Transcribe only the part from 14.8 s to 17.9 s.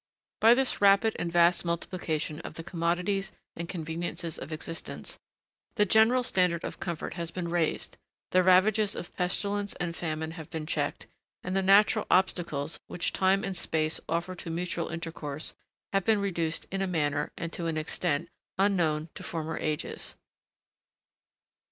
intercourse, have been reduced in a manner, and to an